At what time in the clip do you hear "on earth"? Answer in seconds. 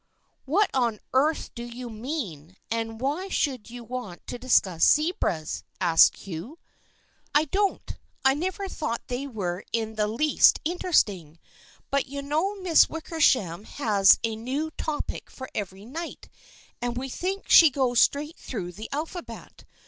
0.73-1.53